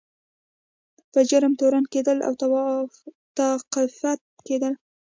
[1.11, 2.33] په جرم تورن کیدل او
[3.37, 3.95] توقیف
[4.47, 4.73] کیدل.